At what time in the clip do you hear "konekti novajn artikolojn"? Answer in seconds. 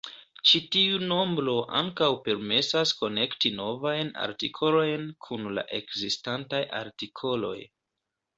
3.01-5.05